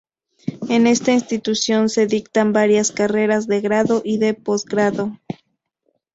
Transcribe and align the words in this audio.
En 0.67 0.87
esta 0.87 1.11
institución 1.11 1.87
se 1.87 2.07
dictan 2.07 2.53
varias 2.53 2.91
carreras 2.91 3.45
de 3.45 3.61
grado 3.61 4.01
y 4.03 4.17
de 4.17 4.33
posgrado. 4.33 5.15